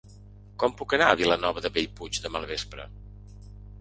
[0.61, 2.87] Com puc anar a Vilanova de Bellpuig demà al vespre?